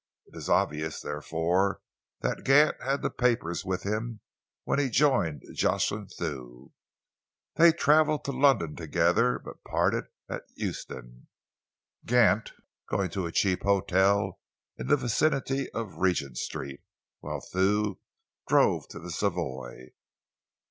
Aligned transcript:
It 0.25 0.35
is 0.35 0.49
obvious, 0.49 0.99
therefore, 0.99 1.79
that 2.21 2.43
Gant 2.43 2.75
had 2.81 3.03
the 3.03 3.11
papers 3.11 3.63
with 3.63 3.83
him 3.83 4.21
when 4.63 4.79
he 4.79 4.89
joined 4.89 5.43
Jocelyn 5.53 6.07
Thew. 6.07 6.71
They 7.57 7.71
travelled 7.71 8.25
to 8.25 8.31
London 8.31 8.75
together 8.75 9.37
but 9.37 9.63
parted 9.63 10.05
at 10.27 10.41
Euston, 10.55 11.27
Gant 12.03 12.51
going 12.89 13.11
to 13.11 13.27
a 13.27 13.31
cheap 13.31 13.61
hotel 13.61 14.39
in 14.75 14.87
the 14.87 14.97
vicinity 14.97 15.69
of 15.69 15.97
Regent 15.97 16.39
Street, 16.39 16.81
whilst 17.21 17.53
Thew 17.53 17.99
drove 18.49 18.87
to 18.87 18.97
the 18.99 19.11
Savoy. 19.11 19.89